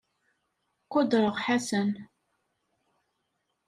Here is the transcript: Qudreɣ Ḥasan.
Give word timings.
Qudreɣ 0.91 1.35
Ḥasan. 1.43 1.89